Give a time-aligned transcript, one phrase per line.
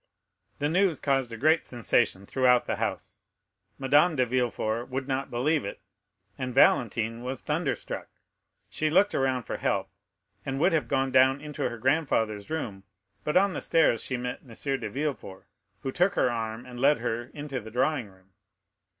[0.57, 3.19] The news caused a great sensation throughout the house;
[3.77, 5.79] Madame de Villefort would not believe it,
[6.39, 8.07] and Valentine was thunderstruck.
[8.67, 9.91] She looked around for help,
[10.43, 12.83] and would have gone down to her grandfather's room,
[13.23, 14.55] but on the stairs she met M.
[14.79, 15.45] de Villefort,
[15.81, 18.31] who took her arm and led her into the drawing room.